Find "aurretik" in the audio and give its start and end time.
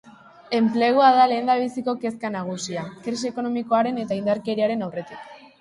4.89-5.33